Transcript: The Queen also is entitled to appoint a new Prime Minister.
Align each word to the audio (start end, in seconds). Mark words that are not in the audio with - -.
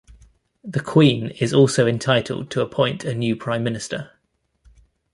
The 0.63 0.79
Queen 0.79 1.27
also 1.53 1.85
is 1.85 1.93
entitled 1.93 2.49
to 2.49 2.61
appoint 2.61 3.05
a 3.05 3.13
new 3.13 3.35
Prime 3.35 3.63
Minister. 3.63 4.13